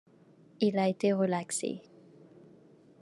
[0.61, 1.83] Il a été relaxé.